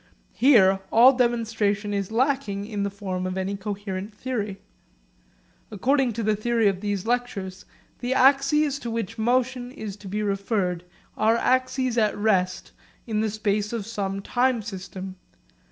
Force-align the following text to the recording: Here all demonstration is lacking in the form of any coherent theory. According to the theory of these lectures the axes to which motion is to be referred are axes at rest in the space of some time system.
Here 0.33 0.79
all 0.91 1.13
demonstration 1.13 1.93
is 1.93 2.11
lacking 2.11 2.65
in 2.65 2.81
the 2.81 2.89
form 2.89 3.27
of 3.27 3.37
any 3.37 3.55
coherent 3.55 4.15
theory. 4.15 4.59
According 5.69 6.13
to 6.13 6.23
the 6.23 6.35
theory 6.35 6.67
of 6.67 6.81
these 6.81 7.05
lectures 7.05 7.65
the 7.99 8.11
axes 8.11 8.79
to 8.79 8.89
which 8.89 9.19
motion 9.19 9.69
is 9.71 9.95
to 9.97 10.07
be 10.07 10.23
referred 10.23 10.85
are 11.15 11.37
axes 11.37 11.99
at 11.99 12.17
rest 12.17 12.71
in 13.05 13.21
the 13.21 13.29
space 13.29 13.71
of 13.73 13.85
some 13.85 14.23
time 14.23 14.63
system. 14.63 15.17